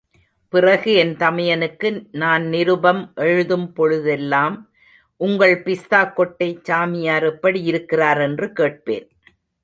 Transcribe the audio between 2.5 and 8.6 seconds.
நிருபம் எழுதும் பொழுதெல்லாம், உங்கள் பிஸ்தாக் கொட்டைச் சாமியார் எப்படியிருக்கிறார்? என்று